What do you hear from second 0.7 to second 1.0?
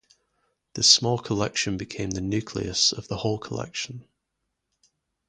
This